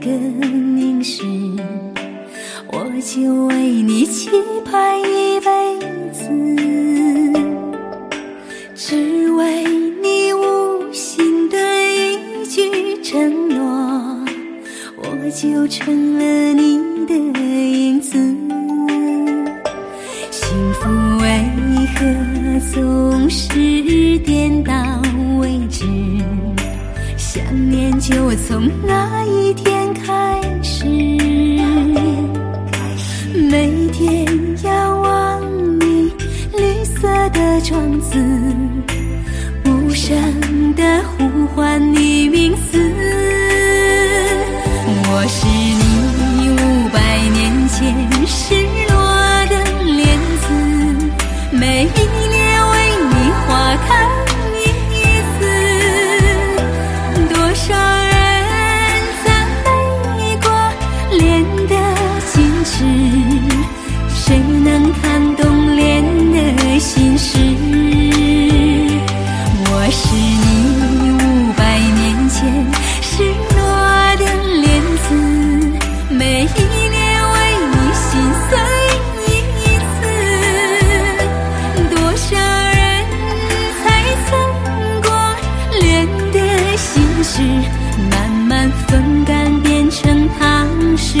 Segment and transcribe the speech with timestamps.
[0.00, 1.22] 个凝视，
[2.68, 4.30] 我就为你期
[4.64, 5.78] 盼一辈
[6.10, 6.24] 子，
[8.74, 9.64] 只为
[10.02, 11.58] 你无心的
[11.92, 14.24] 一句承诺，
[14.96, 16.24] 我就成了
[16.54, 18.16] 你的影子。
[20.30, 20.88] 幸福
[21.20, 21.44] 为
[21.94, 22.00] 何
[22.72, 24.72] 总是颠倒
[25.38, 25.84] 为止？
[27.16, 29.69] 想念就从那一天
[38.10, 38.69] 的
[87.22, 87.42] 是，
[88.10, 91.18] 慢慢风干变成唐诗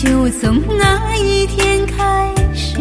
[0.00, 2.78] 就从那一天开始，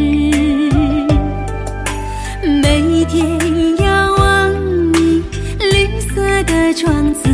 [2.44, 4.54] 每天遥望
[4.94, 5.24] 你
[5.60, 7.28] 绿色的窗子，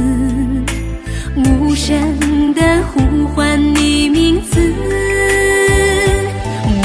[1.36, 4.74] 无声的呼唤你名字。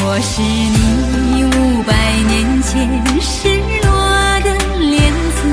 [0.00, 1.94] 我是你五百
[2.26, 2.88] 年前
[3.20, 3.48] 失
[3.84, 3.88] 落
[4.40, 4.50] 的
[4.80, 5.46] 莲子，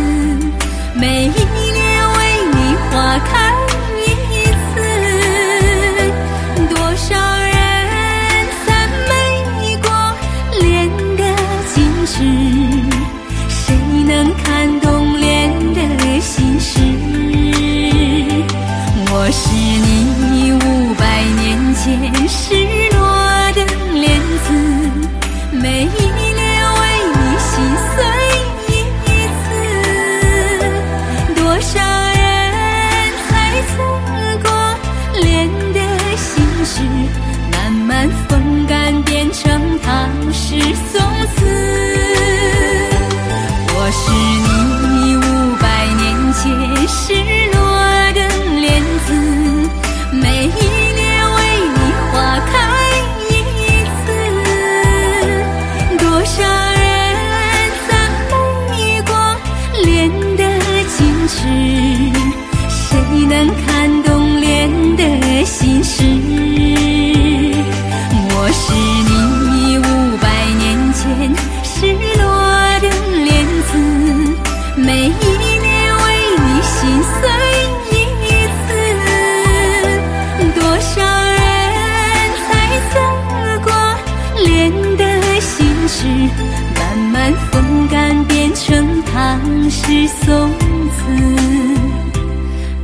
[0.96, 1.45] 每一
[19.28, 21.84] 我是你五百年前
[22.30, 22.54] 失
[22.96, 23.02] 落
[23.54, 24.48] 的莲子，
[25.52, 26.38] 每一年
[26.76, 26.82] 为
[27.16, 27.50] 你心
[27.90, 27.98] 碎
[28.70, 28.70] 一
[29.42, 29.44] 次。
[31.34, 32.20] 多少人
[33.28, 33.34] 猜
[33.72, 33.74] 测
[34.44, 34.48] 过
[35.20, 35.26] 莲
[35.74, 35.80] 的
[36.16, 36.30] 心
[36.64, 36.74] 事，
[37.52, 38.08] 慢慢
[86.06, 86.30] 事，
[86.76, 90.50] 慢慢风干变成唐诗宋
[90.92, 91.12] 词，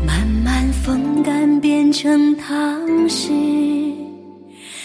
[0.05, 3.29] 慢慢风干变成唐诗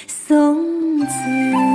[0.06, 1.65] 宋词。